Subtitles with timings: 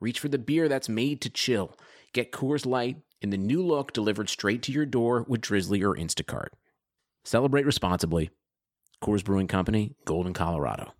[0.00, 1.76] reach for the beer that's made to chill.
[2.12, 5.94] Get Coors Light in the new look delivered straight to your door with Drizzly or
[5.94, 6.48] Instacart.
[7.24, 8.30] Celebrate responsibly.
[9.02, 10.92] Coors Brewing Company, Golden, Colorado.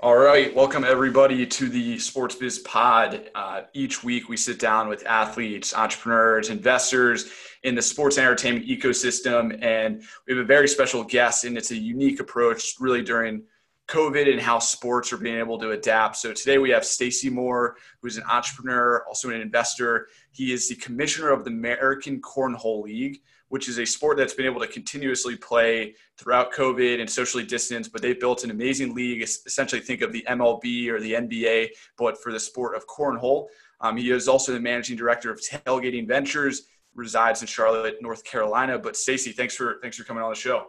[0.00, 3.30] All right, welcome everybody to the Sports Biz Pod.
[3.34, 7.30] Uh, each week we sit down with athletes, entrepreneurs, investors
[7.62, 11.70] in the sports and entertainment ecosystem, and we have a very special guest, and it's
[11.70, 13.42] a unique approach, really during
[13.88, 16.16] COVID and how sports are being able to adapt.
[16.16, 20.08] So today we have Stacy Moore, who's an entrepreneur, also an investor.
[20.32, 24.46] He is the commissioner of the American Cornhole League, which is a sport that's been
[24.46, 27.92] able to continuously play throughout COVID and socially distanced.
[27.92, 29.22] But they've built an amazing league.
[29.22, 33.46] Essentially, think of the MLB or the NBA, but for the sport of cornhole.
[33.80, 36.62] Um, he is also the managing director of Tailgating Ventures.
[36.94, 38.78] Resides in Charlotte, North Carolina.
[38.78, 40.68] But Stacy, thanks for thanks for coming on the show.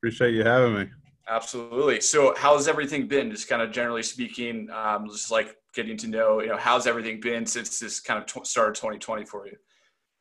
[0.00, 0.90] Appreciate you having me.
[1.30, 2.00] Absolutely.
[2.00, 3.30] So, how's everything been?
[3.30, 7.20] Just kind of generally speaking, um, just like getting to know, you know, how's everything
[7.20, 9.56] been since this kind of t- started 2020 for you?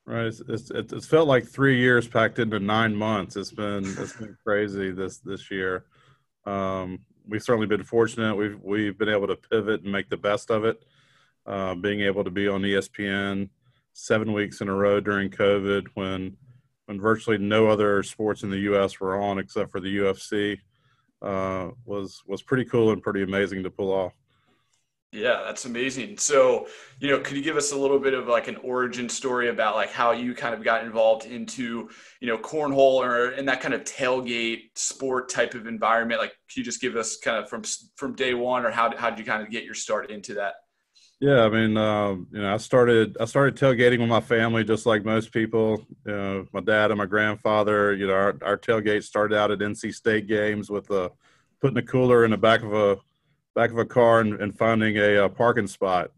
[0.05, 0.27] Right.
[0.27, 3.35] It's, it's, it's, felt like three years packed into nine months.
[3.35, 5.85] It's been it's been crazy this this year.
[6.45, 8.35] Um, we've certainly been fortunate.
[8.35, 10.83] We've we've been able to pivot and make the best of it.
[11.45, 13.49] Uh, being able to be on ESPN
[13.93, 16.37] seven weeks in a row during COVID, when
[16.85, 18.99] when virtually no other sports in the U.S.
[18.99, 20.59] were on except for the UFC
[21.21, 24.13] uh, was was pretty cool and pretty amazing to pull off.
[25.11, 26.19] Yeah, that's amazing.
[26.19, 26.67] So,
[26.99, 29.75] you know, could you give us a little bit of like an origin story about
[29.75, 33.73] like how you kind of got involved into, you know, cornhole or in that kind
[33.73, 36.21] of tailgate sport type of environment?
[36.21, 37.63] Like, could you just give us kind of from
[37.95, 40.53] from day one, or how how did you kind of get your start into that?
[41.21, 44.85] Yeah, I mean, um, you know, I started I started tailgating with my family, just
[44.85, 45.85] like most people.
[46.05, 47.93] You know, my dad and my grandfather.
[47.93, 51.09] You know, our, our tailgate started out at NC State games with uh,
[51.59, 52.97] putting a cooler in the back of a
[53.53, 56.11] back of a car and, and finding a, a, parking spot.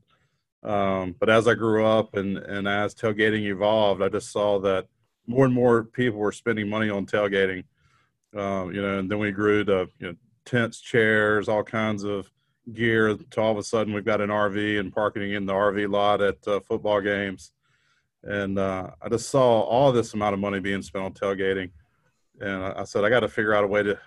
[0.61, 4.85] Um, but as I grew up and and as tailgating evolved, I just saw that
[5.25, 7.63] more and more people were spending money on tailgating.
[8.35, 12.29] Um, you know, and then we grew to you know tents, chairs, all kinds of
[12.73, 15.89] gear to all of a sudden we've got an RV and parking in the RV
[15.89, 17.51] lot at uh, football games.
[18.23, 21.71] And uh, I just saw all this amount of money being spent on tailgating,
[22.39, 23.97] and I, said I got to figure out a way to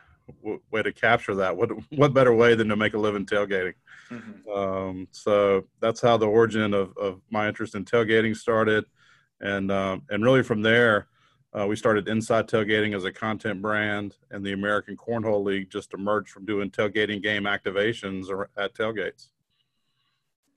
[0.41, 1.57] w- way to capture that.
[1.57, 3.75] What what better way than to make a living tailgating?
[4.11, 4.49] Mm-hmm.
[4.51, 8.85] Um, so that's how the origin of, of my interest in tailgating started,
[9.41, 11.09] and um, and really from there,
[11.59, 15.95] uh, we started Inside Tailgating as a content brand, and the American Cornhole League just
[15.95, 18.27] emerged from doing tailgating game activations
[18.57, 19.29] at tailgates.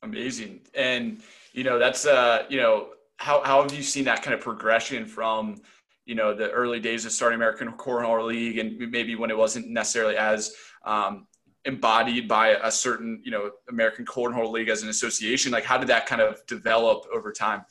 [0.02, 1.22] Amazing, and
[1.54, 5.06] you know that's uh, you know how how have you seen that kind of progression
[5.06, 5.62] from
[6.06, 9.70] you know the early days of starting American Cornhole League, and maybe when it wasn't
[9.70, 11.28] necessarily as um,
[11.66, 15.52] embodied by a certain you know American Cornhole League as an association.
[15.52, 17.66] Like, how did that kind of develop over time?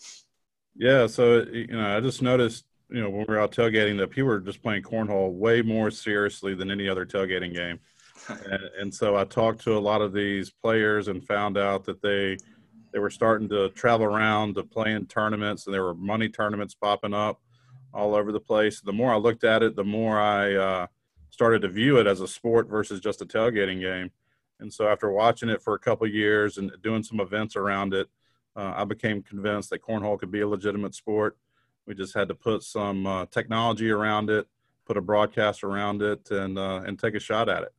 [0.76, 4.10] Yeah, so you know, I just noticed you know, when we were out tailgating, that
[4.10, 7.80] people were just playing cornhole way more seriously than any other tailgating game.
[8.28, 12.00] and, and, so I talked to a lot of these players and found out that
[12.00, 12.36] they
[12.92, 16.74] they were starting to travel around to play in tournaments, and there were money tournaments
[16.74, 17.40] popping up
[17.92, 18.80] all over the place.
[18.80, 20.86] The more I looked at it, the more I uh,
[21.30, 24.10] started to view it as a sport versus just a tailgating game.
[24.60, 28.08] And so after watching it for a couple years and doing some events around it,
[28.56, 31.36] uh, I became convinced that cornhole could be a legitimate sport
[31.86, 34.46] we just had to put some uh, technology around it,
[34.84, 37.72] put a broadcast around it, and uh, and take a shot at it.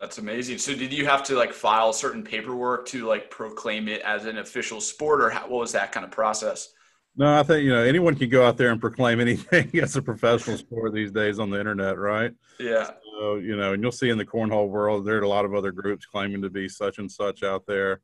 [0.00, 0.58] That's amazing.
[0.58, 4.38] So, did you have to like file certain paperwork to like proclaim it as an
[4.38, 6.72] official sport, or how, what was that kind of process?
[7.14, 10.02] No, I think you know anyone can go out there and proclaim anything as a
[10.02, 12.32] professional sport these days on the internet, right?
[12.58, 12.90] Yeah.
[13.04, 15.54] So you know, and you'll see in the cornhole world there are a lot of
[15.54, 18.00] other groups claiming to be such and such out there,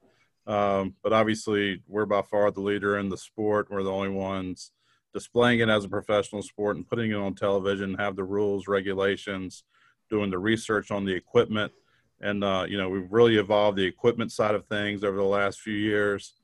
[0.46, 3.68] um, but obviously we're by far the leader in the sport.
[3.70, 4.72] We're the only ones
[5.18, 9.64] displaying it as a professional sport and putting it on television, have the rules, regulations,
[10.08, 11.72] doing the research on the equipment.
[12.20, 15.60] And, uh, you know, we've really evolved the equipment side of things over the last
[15.60, 16.34] few years.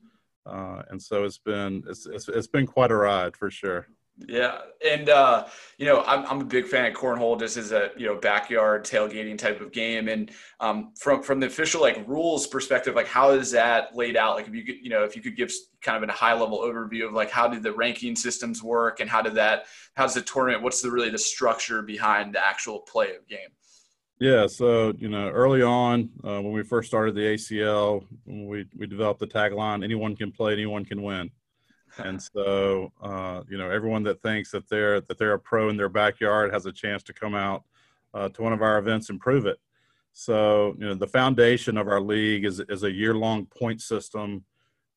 [0.45, 3.87] Uh, and so it's been, it's, it's, it's been quite a ride for sure.
[4.17, 5.45] Yeah, and uh,
[5.77, 7.37] you know, I'm I'm a big fan of cornhole.
[7.37, 10.31] Just as a you know backyard tailgating type of game, and
[10.61, 14.35] um, from from the official like rules perspective, like how is that laid out?
[14.35, 15.51] Like if you could, you know, if you could give
[15.81, 19.09] kind of a high level overview of like how did the ranking systems work, and
[19.09, 19.65] how did that,
[19.95, 20.63] how's the tournament?
[20.63, 23.49] What's the really the structure behind the actual play of game?
[24.21, 28.87] Yeah, so you know, early on uh, when we first started the ACL, we we
[28.87, 31.31] developed the tagline: "Anyone can play, anyone can win."
[31.97, 35.77] And so uh, you know everyone that thinks that they're that they're a pro in
[35.77, 37.63] their backyard has a chance to come out
[38.13, 39.59] uh, to one of our events and prove it.
[40.13, 44.43] So you know the foundation of our league is, is a year-long point system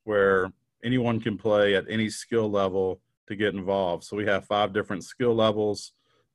[0.05, 0.53] where
[0.85, 4.05] anyone can play at any skill level to get involved.
[4.05, 5.93] So we have five different skill levels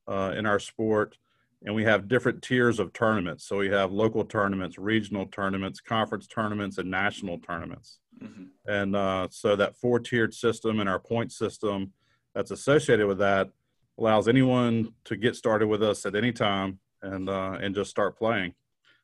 [0.08, 1.18] uh, in our sport
[1.66, 6.28] and we have different tiers of tournaments so we have local tournaments regional tournaments conference
[6.28, 8.44] tournaments and national tournaments Mm-hmm.
[8.68, 11.92] And uh, so that four tiered system and our point system
[12.34, 13.50] that's associated with that
[13.98, 18.18] allows anyone to get started with us at any time and uh, and just start
[18.18, 18.54] playing.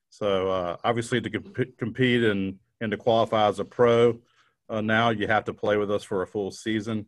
[0.09, 4.19] So uh, obviously to comp- compete and and to qualify as a pro,
[4.69, 7.05] uh, now you have to play with us for a full season,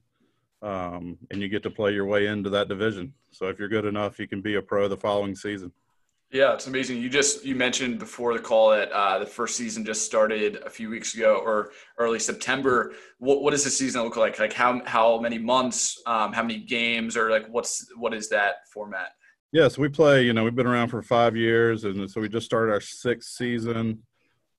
[0.62, 3.14] um, and you get to play your way into that division.
[3.32, 5.72] So if you're good enough, you can be a pro the following season.
[6.32, 7.00] Yeah, it's amazing.
[7.00, 10.70] You just you mentioned before the call that uh, the first season just started a
[10.70, 12.94] few weeks ago or early September.
[13.20, 14.40] What what does the season look like?
[14.40, 16.02] Like how how many months?
[16.06, 17.18] Um, how many games?
[17.18, 19.10] Or like what's what is that format?
[19.52, 20.24] Yeah, so we play.
[20.24, 23.32] You know, we've been around for five years, and so we just started our sixth
[23.32, 24.02] season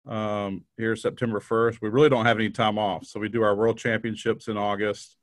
[0.07, 1.81] um, here September first.
[1.81, 5.17] We really don't have any time off, so we do our World Championships in August.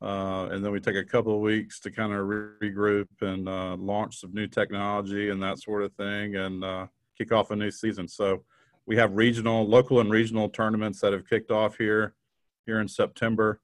[0.00, 3.74] Uh, and then we take a couple of weeks to kind of regroup and uh,
[3.76, 6.86] launch some new technology and that sort of thing and uh,
[7.16, 8.06] kick off a new season.
[8.06, 8.44] So
[8.86, 12.14] we have regional, local and regional tournaments that have kicked off here
[12.64, 13.60] here in September.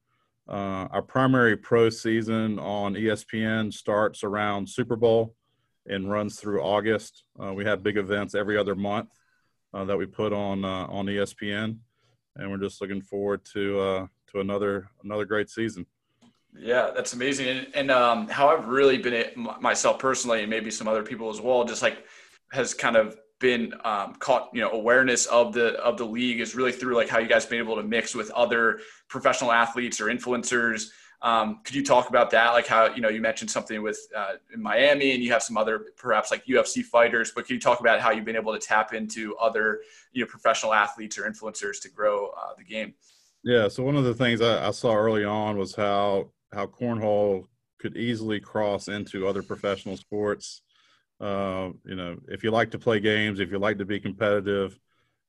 [0.47, 5.35] Uh, our primary pro season on ESPN starts around Super Bowl
[5.87, 7.23] and runs through August.
[7.41, 9.09] Uh, we have big events every other month
[9.73, 11.77] uh, that we put on on ESPN,
[12.35, 15.85] and we're just looking forward to to another another great season.
[16.57, 17.47] Yeah, that's amazing.
[17.47, 21.41] And, and um, how I've really been myself personally, and maybe some other people as
[21.41, 22.05] well, just like
[22.51, 26.55] has kind of been um, caught, you know, awareness of the of the league is
[26.55, 28.79] really through like how you guys been able to mix with other
[29.09, 30.87] professional athletes or influencers.
[31.21, 32.51] Um, could you talk about that?
[32.51, 35.57] Like how you know you mentioned something with uh, in Miami, and you have some
[35.57, 37.31] other perhaps like UFC fighters.
[37.35, 39.81] But can you talk about how you've been able to tap into other
[40.13, 42.93] you know professional athletes or influencers to grow uh, the game?
[43.43, 43.67] Yeah.
[43.67, 47.45] So one of the things I, I saw early on was how how cornhole
[47.77, 50.61] could easily cross into other professional sports.
[51.19, 54.79] Uh, you know, if you like to play games, if you like to be competitive,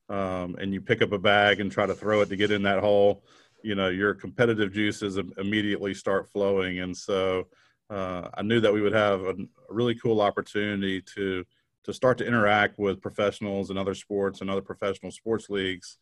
[0.09, 2.63] um, and you pick up a bag and try to throw it to get in
[2.63, 3.25] that hole,
[3.63, 6.79] you know, your competitive juices immediately start flowing.
[6.79, 7.49] And so
[7.91, 9.35] uh, I knew that we would have a,
[9.69, 11.45] really cool opportunity to
[11.83, 15.99] to start to interact with professionals and other sports and other professional sports leagues.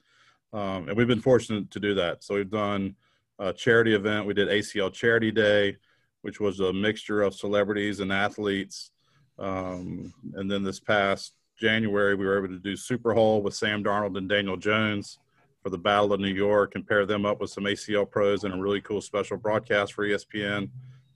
[0.53, 2.25] Um, and we've been fortunate to do that.
[2.25, 2.97] So we've done
[3.39, 4.27] uh, charity event.
[4.27, 5.77] We did ACL Charity Day,
[6.23, 8.91] which was a mixture of celebrities and athletes.
[9.39, 13.83] Um, and then this past January, we were able to do Super Bowl with Sam
[13.83, 15.19] Darnold and Daniel Jones
[15.63, 18.55] for the Battle of New York and pair them up with some ACL pros and
[18.55, 20.69] a really cool special broadcast for ESPN.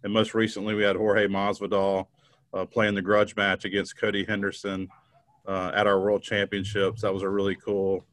[0.03, 2.07] And most recently, we had Jorge Masvidal
[2.55, 4.89] uh, playing the grudge match against Cody Henderson
[5.47, 7.03] uh, at our World Championships.
[7.03, 8.05] That was a really cool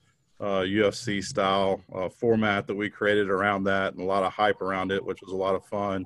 [0.42, 4.92] UFC style uh, format that we created around that and a lot of hype around
[4.92, 6.06] it, which was a lot of fun.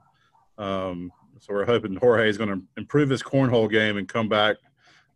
[0.57, 4.57] Um, so we're hoping Jorge is going to improve his cornhole game and come back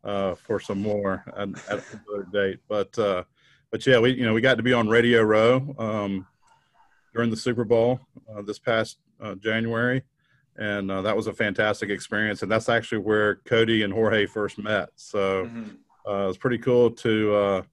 [0.04, 2.60] uh, for some more at, at another date.
[2.68, 3.24] But uh,
[3.72, 6.26] but yeah, we you know we got to be on Radio Row um,
[7.14, 8.00] during the Super Bowl
[8.34, 10.04] uh, this past uh, January,
[10.58, 12.42] and that was a fantastic experience.
[12.42, 14.90] And that's actually where Cody and Jorge first met.
[14.96, 15.70] So mm-hmm.
[16.10, 17.66] it was pretty cool to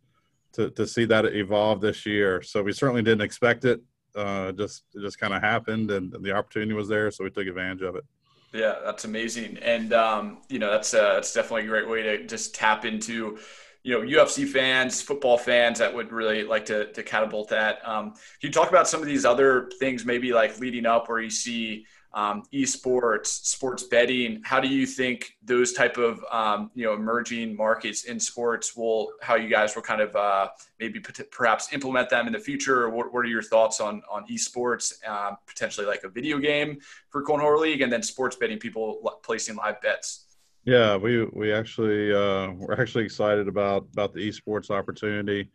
[0.52, 2.42] to, to see that evolve this year.
[2.42, 3.80] So we certainly didn't expect it.
[4.14, 7.30] Uh, just it just kind of happened, and, and, the opportunity was there, so we
[7.30, 8.04] took advantage of it.
[8.52, 12.26] Yeah, that's amazing, and um, you know that's uh, that's definitely a great way to
[12.26, 13.38] just tap into
[13.84, 17.86] you know UFC fans, football fans that would really like to to catapult that.
[17.86, 21.20] Um, can you talk about some of these other things, maybe like leading up, where
[21.20, 24.40] you see um, esports, sports betting.
[24.44, 29.12] How do you think those type of um, you know emerging markets in sports will
[29.22, 30.48] how you guys will kind of uh,
[30.78, 31.00] maybe
[31.30, 32.88] perhaps implement them in the future?
[32.90, 36.78] What, what are your thoughts on on esports, um, potentially like a video game
[37.10, 40.26] for Cornhole League, and then sports betting people placing live bets?
[40.64, 45.48] Yeah, we we actually uh, we're actually excited about about the esports opportunity.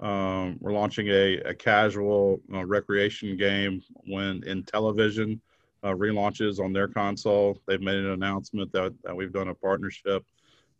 [0.00, 5.40] Um, we're launching a, a casual uh, recreation game when Intellivision
[5.82, 7.60] uh, relaunches on their console.
[7.66, 10.24] They've made an announcement that, that we've done a partnership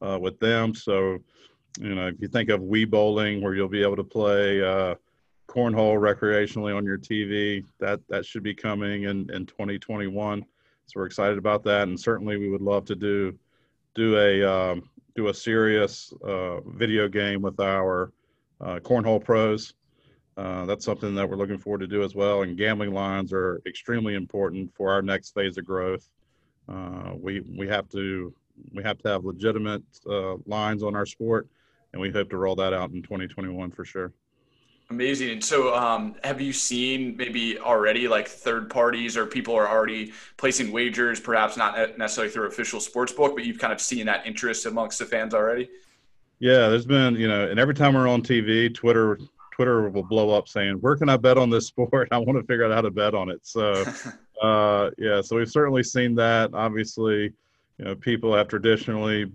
[0.01, 0.75] uh, with them.
[0.75, 1.19] So,
[1.81, 4.95] you know, if you think of Wii Bowling, where you'll be able to play uh,
[5.49, 10.45] cornhole recreationally on your TV, that that should be coming in in 2021.
[10.87, 13.37] So we're excited about that, and certainly we would love to do
[13.95, 18.13] do a um, do a serious uh, video game with our
[18.61, 19.75] uh, cornhole pros.
[20.39, 22.43] Uh, that's something that we're looking forward to do as well.
[22.43, 26.09] And gambling lines are extremely important for our next phase of growth.
[26.69, 28.33] Uh, we we have to
[28.73, 31.49] we have to have legitimate uh, lines on our sport,
[31.93, 34.13] and we hope to roll that out in 2021 for sure.
[34.91, 35.31] Amazing.
[35.31, 40.13] And so, um, have you seen maybe already like third parties or people are already
[40.37, 44.25] placing wagers, perhaps not necessarily through official sports book, but you've kind of seen that
[44.25, 45.69] interest amongst the fans already?
[46.39, 49.19] Yeah, there's been, you know, and every time we're on TV, Twitter
[49.59, 52.09] Twitter will blow up saying, "Where can I bet on this sport?
[52.13, 53.85] I want to figure out how to bet on it." So,
[54.43, 56.55] uh, yeah, so we've certainly seen that.
[56.55, 57.33] Obviously,
[57.79, 59.27] you know, people have traditionally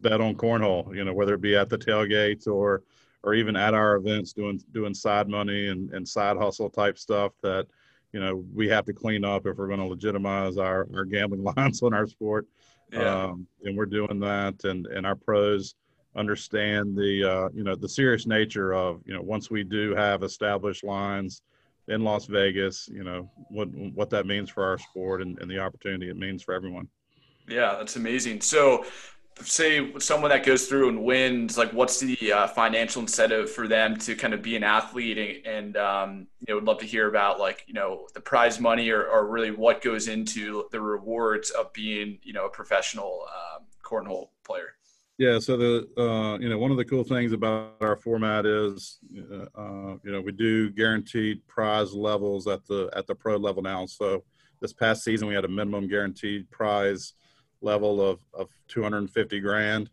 [0.00, 0.96] bet on cornhole.
[0.96, 2.82] You know, whether it be at the tailgates or
[3.22, 7.32] or even at our events doing doing side money and, and side hustle type stuff
[7.42, 7.66] that
[8.12, 11.42] you know we have to clean up if we're going to legitimize our, our gambling
[11.56, 12.46] lines on our sport
[12.92, 13.24] yeah.
[13.24, 15.74] um, and we're doing that and and our pros
[16.18, 20.22] understand the uh, you know the serious nature of you know once we do have
[20.22, 21.42] established lines
[21.86, 25.58] in Las Vegas, you know what what that means for our sport and, and the
[25.58, 26.88] opportunity it means for everyone.
[27.48, 28.42] Yeah, that's amazing.
[28.42, 28.84] So,
[29.40, 33.96] say someone that goes through and wins, like what's the uh, financial incentive for them
[33.98, 35.18] to kind of be an athlete?
[35.18, 38.60] And, and um, you know, would love to hear about like you know the prize
[38.60, 43.26] money or, or really what goes into the rewards of being you know a professional
[43.28, 44.74] um, cornhole player.
[45.18, 49.00] Yeah, so the uh, you know one of the cool things about our format is
[49.56, 53.84] uh, you know we do guaranteed prize levels at the at the pro level now.
[53.86, 54.22] So
[54.60, 57.14] this past season we had a minimum guaranteed prize
[57.60, 59.90] level of of 250 grand,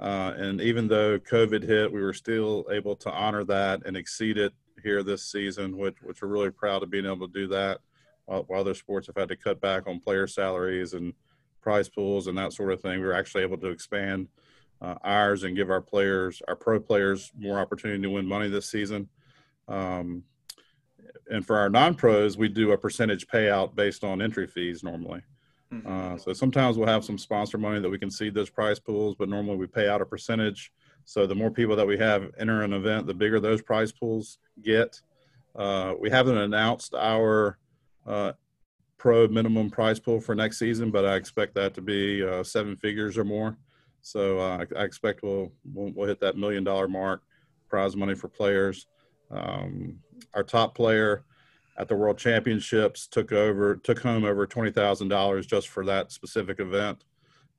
[0.00, 4.38] uh, and even though COVID hit, we were still able to honor that and exceed
[4.38, 7.80] it here this season, which which we're really proud of being able to do that.
[8.24, 11.12] While, while other sports have had to cut back on player salaries and
[11.60, 14.28] prize pools and that sort of thing, we were actually able to expand
[14.82, 18.68] uh, ours and give our players, our pro players, more opportunity to win money this
[18.68, 19.08] season.
[19.68, 20.24] Um,
[21.30, 25.22] and for our non-pros, we do a percentage payout based on entry fees normally.
[25.72, 26.14] Mm-hmm.
[26.14, 29.14] Uh, so sometimes we'll have some sponsor money that we can seed those prize pools,
[29.16, 30.72] but normally we pay out a percentage.
[31.04, 34.38] So the more people that we have enter an event, the bigger those prize pools
[34.62, 35.00] get.
[35.54, 37.58] Uh, we haven't announced our
[38.06, 38.32] uh,
[38.98, 42.76] pro minimum prize pool for next season, but I expect that to be uh, seven
[42.76, 43.56] figures or more.
[44.02, 47.22] So uh, I, expect we'll, we'll, we'll hit that million dollar mark,
[47.68, 48.86] prize money for players.
[49.30, 49.98] Um,
[50.34, 51.24] our top player
[51.78, 56.12] at the World Championships took over took home over twenty thousand dollars just for that
[56.12, 57.04] specific event.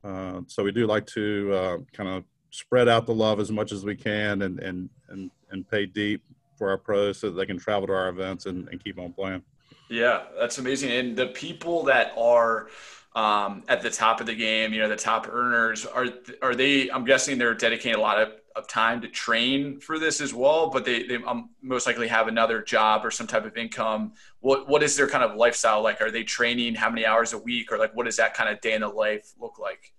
[0.04, 3.72] Uh, so we do like to uh, kind of spread out the love as much
[3.72, 6.22] as we can and and and and pay deep
[6.58, 9.12] for our pros so that they can travel to our events and, and keep on
[9.14, 9.42] playing.
[9.90, 10.92] Yeah, that's amazing.
[10.92, 12.68] And the people that are
[13.16, 16.08] um, at the top of the game, you know, the top earners are
[16.42, 16.90] are they?
[16.90, 20.72] I'm guessing they're dedicating a lot of, of time to train for this as well,
[20.72, 24.14] but they, they um, most likely have another job or some type of income.
[24.40, 26.02] What what is their kind of lifestyle like?
[26.02, 28.60] Are they training how many hours a week, or like what does that kind of
[28.62, 29.94] day in the life look like?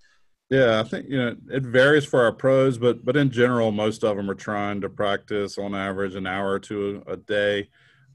[0.50, 4.02] Yeah, I think you know it varies for our pros, but but in general, most
[4.02, 7.68] of them are trying to practice on average an hour or two a day.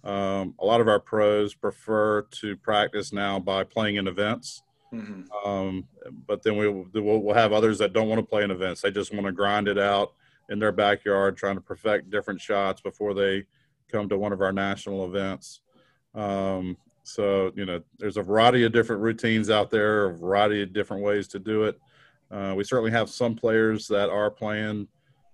[0.03, 4.62] Um, a lot of our pros prefer to practice now by playing in events.
[4.93, 5.48] Mm-hmm.
[5.48, 5.88] Um,
[6.27, 8.81] but then we will we'll have others that don't want to play in events.
[8.81, 10.13] They just want to grind it out
[10.50, 13.46] in their backyard, trying to perfect different shots before they
[13.91, 15.62] come to one of our national events.
[16.15, 20.74] Um, so you know, there's a variety of different routines out there, a variety of
[20.74, 21.79] different ways to do it.
[22.31, 24.88] Uh, we certainly have some players that are playing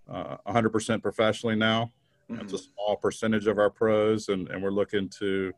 [0.10, 1.92] uh, 100% professionally now.
[2.30, 2.38] Mm-hmm.
[2.38, 5.54] That's a small percentage of our pros, and, and we're looking to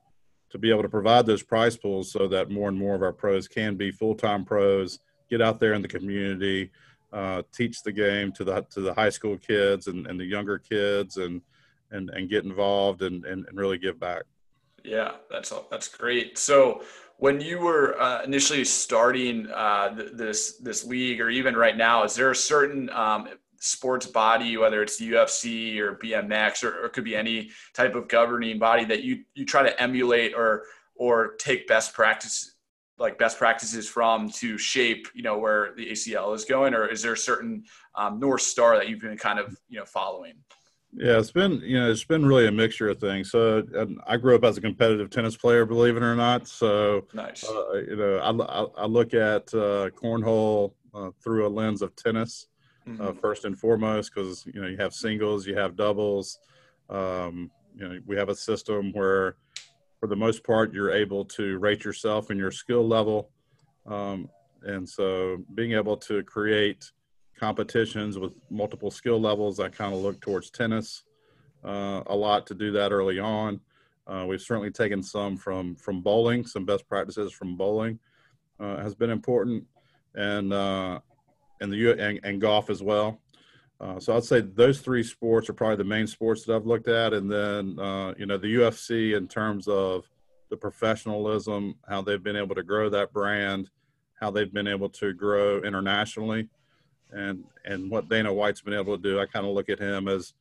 [0.49, 3.13] to be able to provide those prize pools so that more and more of our
[3.13, 4.99] pros can be full-time pros,
[5.29, 6.71] get out there in the community,
[7.13, 10.57] uh, teach the game to the to the high school kids and, and the younger
[10.57, 11.41] kids, and
[11.91, 14.23] and and get involved and, and, and really give back.
[14.83, 16.37] Yeah, that's that's great.
[16.37, 16.83] So
[17.17, 22.15] when you were uh, initially starting uh, this this league, or even right now, is
[22.15, 26.93] there a certain um, sports body, whether it's the UFC or BMX or, or it
[26.93, 30.63] could be any type of governing body that you you try to emulate or
[30.95, 32.55] or take best practice
[32.99, 37.01] like best practices from to shape you know where the ACL is going, or is
[37.01, 37.63] there a certain
[37.95, 40.33] um, north star that you've been kind of you know following?
[40.93, 43.29] Yeah, it's been you know it's been really a mixture of things.
[43.31, 43.63] So
[44.07, 46.47] I grew up as a competitive tennis player, believe it or not.
[46.47, 47.43] So nice.
[47.43, 52.47] Uh, you know, I, I, look at uh, cornhole uh, through a lens of tennis
[52.87, 53.19] uh, mm-hmm.
[53.19, 56.39] first and foremost because you know you have singles, you have doubles.
[56.89, 59.35] Um, you know, we have a system where,
[59.99, 63.29] for the most part, you're able to rate yourself and your skill level,
[63.85, 64.29] um,
[64.63, 66.91] and so being able to create
[67.37, 69.59] competitions with multiple skill levels.
[69.59, 71.03] I kind of look towards tennis
[71.63, 73.59] uh, a lot to do that early on.
[74.07, 77.99] Uh, we've certainly taken some from from bowling, some best practices from bowling
[78.59, 79.65] uh, has been important,
[80.15, 80.99] and uh,
[81.61, 83.19] and the and, and golf as well.
[83.79, 86.87] Uh, so I'd say those three sports are probably the main sports that I've looked
[86.87, 90.05] at, and then uh, you know the UFC in terms of
[90.49, 93.69] the professionalism, how they've been able to grow that brand,
[94.19, 96.49] how they've been able to grow internationally
[97.11, 100.07] and and what Dana White's been able to do, I kind of look at him
[100.07, 100.33] as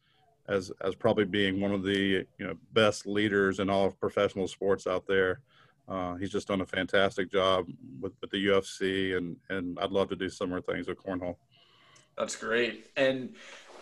[0.49, 4.49] as as probably being one of the you know best leaders in all of professional
[4.49, 5.41] sports out there.
[5.89, 7.67] Uh, he's just done a fantastic job
[8.01, 11.37] with, with the UFC, and and I'd love to do similar things with cornhole.
[12.19, 13.35] That's great, and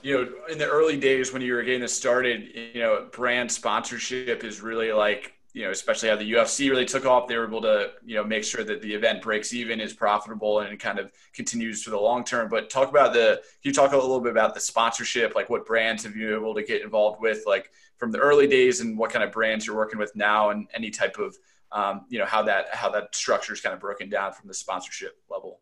[0.02, 3.50] you know, in the early days when you were getting this started, you know, brand
[3.50, 7.46] sponsorship is really like you know, especially how the UFC really took off, they were
[7.46, 10.98] able to, you know, make sure that the event breaks even, is profitable, and kind
[10.98, 12.48] of continues for the long term.
[12.48, 15.36] But talk about the, can you talk a little bit about the sponsorship?
[15.36, 18.48] Like, what brands have you been able to get involved with, like from the early
[18.48, 21.36] days, and what kind of brands you're working with now, and any type of,
[21.74, 24.54] um, you know, how that how that structure is kind of broken down from the
[24.54, 25.60] sponsorship level.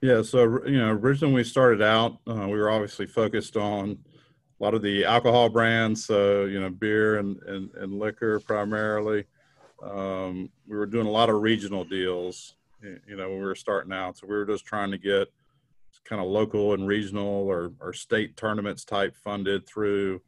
[0.00, 3.98] Yeah, so you know, originally we started out, uh, we were obviously focused on
[4.58, 9.26] a lot of the alcohol brands, so you know, beer and and, and liquor primarily.
[9.82, 13.92] Um, we were doing a lot of regional deals, you know, when we were starting
[13.92, 14.18] out.
[14.18, 15.28] So we were just trying to get
[16.04, 20.20] kind of local and regional or, or state tournaments type funded through,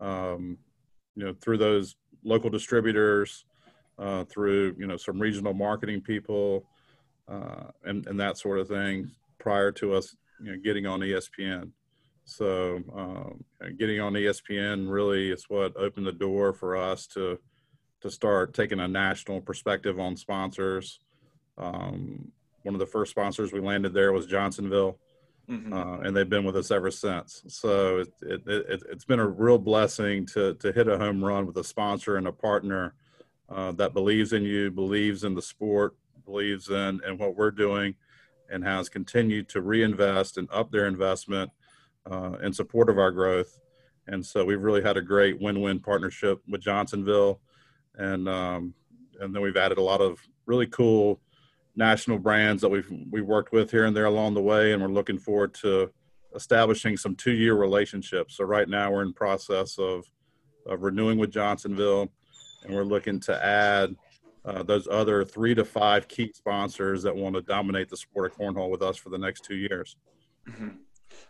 [0.00, 0.58] um,
[1.16, 3.44] you know, through those local distributors,
[4.02, 6.66] uh, through you know some regional marketing people,
[7.28, 9.10] uh, and and that sort of thing.
[9.38, 11.70] Prior to us, you know, getting on ESPN.
[12.24, 13.44] So um,
[13.78, 17.38] getting on ESPN really is what opened the door for us to
[18.00, 20.98] to start taking a national perspective on sponsors.
[21.58, 22.32] Um,
[22.62, 24.98] one of the first sponsors we landed there was Johnsonville,
[25.48, 25.72] mm-hmm.
[25.72, 27.42] uh, and they've been with us ever since.
[27.48, 31.46] So it, it, it, has been a real blessing to, to hit a home run
[31.46, 32.94] with a sponsor and a partner
[33.54, 37.94] uh, that believes in you, believes in the sport, believes in, in what we're doing,
[38.50, 41.50] and has continued to reinvest and up their investment
[42.10, 43.58] uh, in support of our growth.
[44.06, 47.40] And so we've really had a great win-win partnership with Johnsonville,
[47.96, 48.74] and um,
[49.20, 51.20] and then we've added a lot of really cool
[51.76, 54.88] national brands that we've we worked with here and there along the way, and we're
[54.88, 55.90] looking forward to
[56.34, 58.36] establishing some two-year relationships.
[58.36, 60.04] So right now we're in process of
[60.66, 62.10] of renewing with Johnsonville,
[62.64, 63.94] and we're looking to add
[64.44, 68.36] uh, those other three to five key sponsors that want to dominate the sport of
[68.36, 69.96] cornhole with us for the next two years.
[70.48, 70.68] Mm-hmm.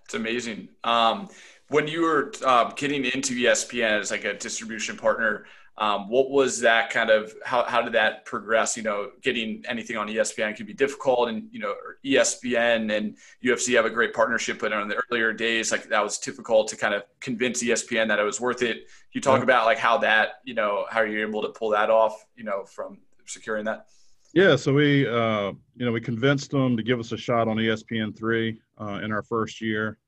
[0.05, 0.68] It's amazing.
[0.85, 1.29] Um,
[1.68, 5.47] when you were uh, getting into ESPN as like a distribution partner,
[5.79, 8.77] um, what was that kind of how, how did that progress?
[8.77, 13.75] You know getting anything on espn can be difficult and you know espn and ufc
[13.75, 16.95] have a great partnership but in the earlier days like that was difficult to kind
[16.95, 18.89] of convince espn that it was worth it.
[19.13, 19.45] You talk yeah.
[19.45, 22.65] about like how that you know how you're able to pull that off you know
[22.65, 23.87] from securing that?
[24.35, 27.57] Yeah so we uh, you know we convinced them to give us a shot on
[27.57, 29.99] espn3 uh, in our first year.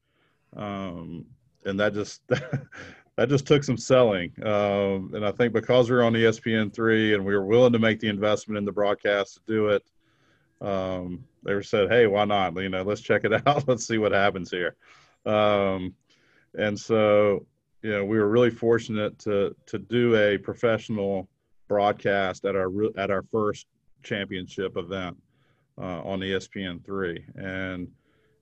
[0.56, 1.24] Um,
[1.64, 2.22] and that just
[3.16, 4.32] that just took some selling.
[4.44, 7.78] Um, and I think because we are on ESPN three and we were willing to
[7.78, 9.84] make the investment in the broadcast to do it,
[10.60, 12.56] um, they were said, "Hey, why not?
[12.56, 13.68] You know, let's check it out.
[13.68, 14.76] let's see what happens here."
[15.26, 15.94] Um,
[16.56, 17.46] and so,
[17.82, 21.28] you know, we were really fortunate to to do a professional
[21.68, 23.66] broadcast at our at our first
[24.02, 25.16] championship event
[25.78, 27.88] uh, on ESPN three, and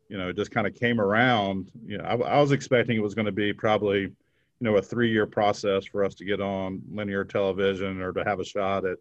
[0.09, 1.71] you know, it just kind of came around.
[1.87, 4.13] You know, I, I was expecting it was going to be probably
[4.63, 8.23] you know a three year process for us to get on linear television or to
[8.23, 8.97] have a shot at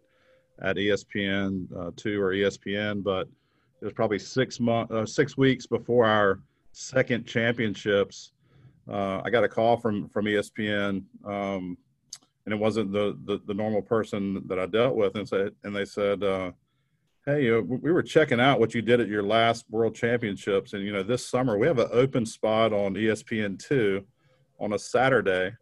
[0.60, 3.28] at ESPN uh, two or ESPN, but
[3.80, 6.40] it was probably six months uh, six weeks before our
[6.72, 8.32] second championships.
[8.90, 11.78] Uh, I got a call from from ESPN, um,
[12.44, 15.74] and it wasn't the, the, the normal person that I dealt with, and said and
[15.74, 16.24] they said.
[16.24, 16.50] Uh,
[17.24, 20.92] hey, we were checking out what you did at your last World Championships, and you
[20.92, 24.04] know this summer we have an open spot on ESPN two,
[24.62, 25.52] on a Saturday.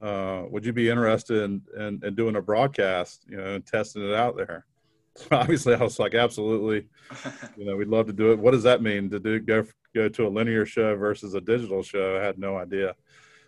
[0.00, 4.02] Uh, would you be interested in, in, in, doing a broadcast, you know, and testing
[4.02, 4.66] it out there?
[5.16, 6.86] So obviously, I was like, absolutely.
[7.56, 8.38] You know, we'd love to do it.
[8.38, 11.82] What does that mean to do go go to a linear show versus a digital
[11.82, 12.16] show?
[12.16, 12.94] I had no idea.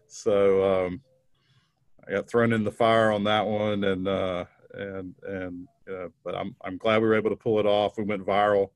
[0.08, 1.00] So, um,
[2.06, 6.34] I got thrown in the fire on that one, and uh, and and uh, but
[6.34, 7.96] I'm I'm glad we were able to pull it off.
[7.96, 8.70] We went viral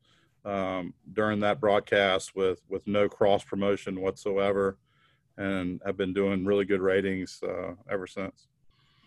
[0.45, 4.79] um, during that broadcast with with no cross promotion whatsoever,
[5.39, 8.49] and I've been doing really good ratings uh, ever since.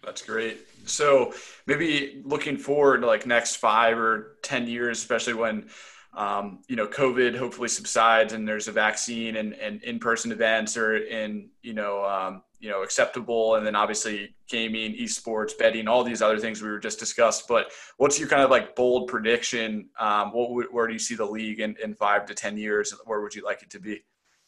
[0.04, 0.60] That's great.
[0.86, 1.34] So
[1.66, 5.70] maybe looking forward to like next five or ten years, especially when
[6.14, 10.98] um, you know COVID hopefully subsides and there's a vaccine and, and in-person events are
[10.98, 13.56] in you know um, you know acceptable.
[13.56, 17.48] And then obviously gaming esports betting all these other things we were just discussed.
[17.48, 19.90] But what's your kind of like bold prediction?
[20.00, 22.94] Um, what where do you see the league in, in five to ten years?
[23.06, 24.02] Where would you like it to be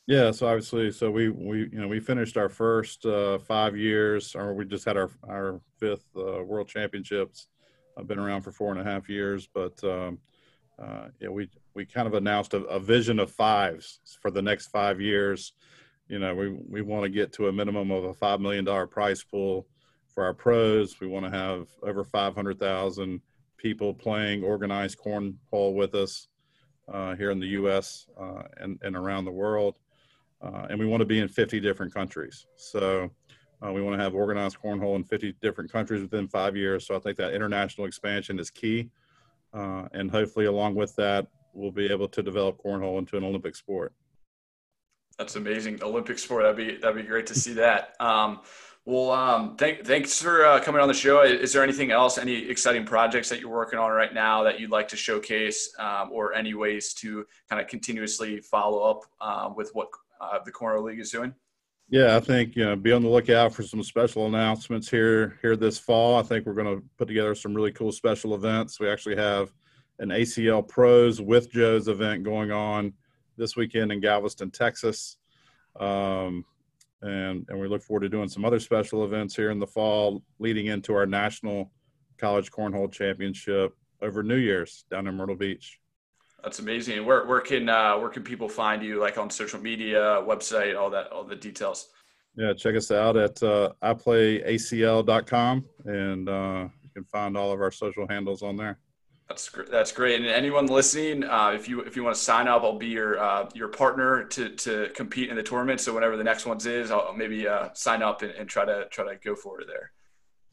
[0.07, 4.35] yeah so obviously so we we you know we finished our first uh, five years
[4.35, 7.47] or we just had our our fifth uh, world championships
[7.97, 10.17] i've been around for four and a half years but um,
[10.81, 14.67] uh, yeah, we we kind of announced a, a vision of fives for the next
[14.67, 15.53] five years
[16.11, 19.23] you know, we, we want to get to a minimum of a $5 million prize
[19.23, 19.65] pool
[20.13, 20.99] for our pros.
[20.99, 23.21] We want to have over 500,000
[23.55, 26.27] people playing organized cornhole with us
[26.91, 28.07] uh, here in the U.S.
[28.19, 29.75] Uh, and, and around the world.
[30.43, 32.47] Uh, and we want to be in 50 different countries.
[32.55, 33.09] So
[33.63, 36.87] uh, we want to have organized cornhole in 50 different countries within five years.
[36.87, 38.89] So I think that international expansion is key.
[39.53, 43.55] Uh, and hopefully, along with that, we'll be able to develop cornhole into an Olympic
[43.55, 43.93] sport.
[45.17, 45.83] That's amazing.
[45.83, 46.43] Olympic sport.
[46.43, 47.95] That'd be that'd be great to see that.
[47.99, 48.39] Um,
[48.83, 51.21] well, um, thank, thanks for uh, coming on the show.
[51.21, 54.71] Is there anything else, any exciting projects that you're working on right now that you'd
[54.71, 59.69] like to showcase, um, or any ways to kind of continuously follow up um, with
[59.73, 59.89] what
[60.21, 61.33] uh, the Cornhole League is doing?
[61.89, 65.57] Yeah, I think you know, be on the lookout for some special announcements here here
[65.57, 66.17] this fall.
[66.17, 68.79] I think we're going to put together some really cool special events.
[68.79, 69.51] We actually have
[69.99, 72.93] an ACL Pros with Joe's event going on
[73.35, 75.17] this weekend in Galveston, Texas.
[75.79, 76.45] Um,
[77.01, 80.23] and, and we look forward to doing some other special events here in the fall
[80.39, 81.71] leading into our national
[82.17, 85.80] college cornhole championship over New Year's down in Myrtle Beach.
[86.43, 87.05] That's amazing.
[87.05, 88.99] Where, where can uh, where can people find you?
[88.99, 91.89] Like on social media, website, all that, all the details.
[92.35, 97.71] Yeah, check us out at uh, iplayacl.com, and uh, you can find all of our
[97.71, 98.79] social handles on there.
[99.27, 99.71] That's great.
[99.71, 100.19] That's great.
[100.19, 103.17] And anyone listening, uh, if you if you want to sign up, I'll be your
[103.17, 105.79] uh, your partner to to compete in the tournament.
[105.79, 108.87] So whenever the next one's is, I'll maybe uh, sign up and, and, try to
[108.91, 109.91] try to go for it there.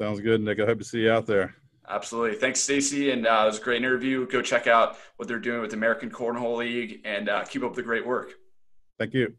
[0.00, 0.60] Sounds good, Nick.
[0.60, 1.56] I hope to see you out there.
[1.88, 2.36] Absolutely.
[2.36, 3.10] Thanks, Stacy.
[3.10, 4.26] And uh, it was a great interview.
[4.26, 7.74] Go check out what they're doing with the American Cornhole League and uh, keep up
[7.74, 8.32] the great work.
[8.98, 9.34] Thank you.